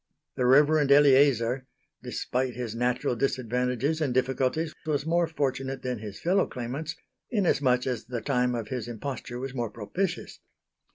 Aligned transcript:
The 0.33 0.47
Reverend 0.47 0.91
Eleazar, 0.91 1.67
despite 2.01 2.55
his 2.55 2.73
natural 2.75 3.15
disadvantages 3.15 4.01
and 4.01 4.15
difficulties, 4.15 4.73
was 4.87 5.05
more 5.05 5.27
fortunate 5.27 5.83
than 5.83 5.99
his 5.99 6.19
fellow 6.19 6.47
claimants 6.47 6.95
inasmuch 7.29 7.85
as 7.85 8.05
the 8.05 8.19
time 8.19 8.55
of 8.55 8.69
his 8.69 8.87
imposture 8.87 9.37
was 9.37 9.53
more 9.53 9.69
propitious. 9.69 10.39